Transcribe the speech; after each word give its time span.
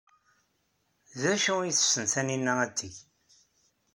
D 1.21 1.23
acu 1.33 1.53
ay 1.61 1.71
tessen 1.73 2.05
Taninna 2.13 2.53
ad 2.63 2.71
teg? 2.79 2.93